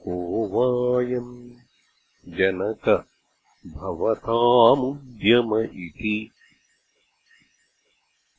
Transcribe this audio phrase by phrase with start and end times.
[0.03, 1.51] को वायम्?
[2.29, 3.05] जनक
[3.67, 6.31] भवतामुद्यम इति।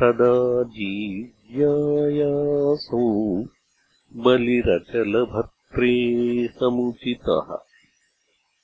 [0.00, 3.44] तदा जीव्यायासौ
[4.16, 7.56] बलिरचलभर्त्रे समुचितः।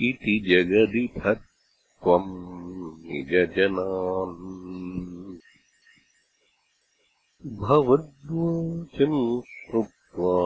[0.08, 2.34] इति जगदिथ त्वम्
[3.06, 4.36] निजजनान्।
[7.59, 10.38] भवद्वाचम् श्रुत्वा